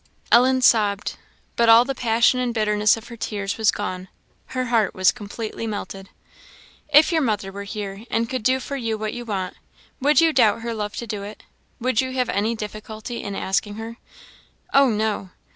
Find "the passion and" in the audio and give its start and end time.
1.85-2.55